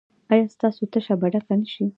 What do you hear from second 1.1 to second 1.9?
به ډکه نه شي؟